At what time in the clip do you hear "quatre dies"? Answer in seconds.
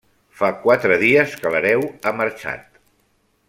0.63-1.35